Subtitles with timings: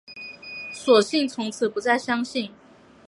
[0.73, 2.51] 索性从此不再相信